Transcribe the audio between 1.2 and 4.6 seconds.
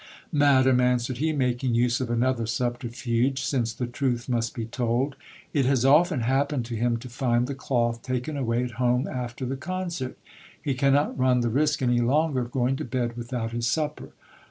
making use of another subterfuge, since the truth must